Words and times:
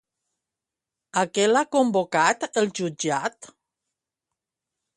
A 1.23 1.25
què 1.35 1.45
l'ha 1.49 1.63
convocat 1.75 2.47
el 2.63 2.71
jutjat? 2.81 3.51